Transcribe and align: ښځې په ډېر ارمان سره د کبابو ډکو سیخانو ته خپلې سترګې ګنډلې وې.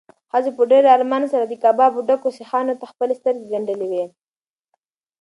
ښځې 0.31 0.51
په 0.57 0.63
ډېر 0.71 0.83
ارمان 0.95 1.23
سره 1.33 1.45
د 1.47 1.53
کبابو 1.63 2.05
ډکو 2.07 2.29
سیخانو 2.39 2.73
ته 2.79 2.85
خپلې 2.91 3.13
سترګې 3.19 3.49
ګنډلې 3.51 3.87
وې. 3.91 4.03